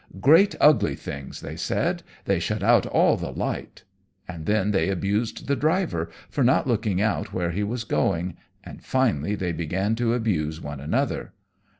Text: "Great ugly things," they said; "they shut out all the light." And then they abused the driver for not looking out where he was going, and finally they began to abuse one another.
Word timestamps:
"Great 0.19 0.55
ugly 0.59 0.95
things," 0.95 1.41
they 1.41 1.55
said; 1.55 2.01
"they 2.25 2.39
shut 2.39 2.63
out 2.63 2.87
all 2.87 3.15
the 3.17 3.29
light." 3.31 3.83
And 4.27 4.47
then 4.47 4.71
they 4.71 4.89
abused 4.89 5.45
the 5.47 5.55
driver 5.55 6.09
for 6.27 6.43
not 6.43 6.65
looking 6.65 6.99
out 6.99 7.33
where 7.33 7.51
he 7.51 7.61
was 7.61 7.83
going, 7.83 8.35
and 8.63 8.83
finally 8.83 9.35
they 9.35 9.51
began 9.51 9.93
to 9.97 10.15
abuse 10.15 10.59
one 10.59 10.79
another. 10.79 11.33